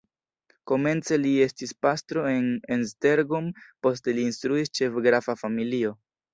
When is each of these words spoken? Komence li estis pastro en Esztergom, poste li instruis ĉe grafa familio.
Komence 0.69 1.19
li 1.25 1.33
estis 1.47 1.73
pastro 1.87 2.25
en 2.31 2.49
Esztergom, 2.77 3.53
poste 3.89 4.19
li 4.19 4.27
instruis 4.33 4.77
ĉe 4.81 4.93
grafa 5.09 5.41
familio. 5.47 5.97